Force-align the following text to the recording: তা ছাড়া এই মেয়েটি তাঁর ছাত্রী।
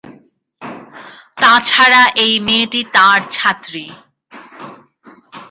তা 1.37 1.51
ছাড়া 1.63 2.03
এই 2.23 2.33
মেয়েটি 2.39 2.81
তাঁর 2.95 3.19
ছাত্রী। 3.31 3.85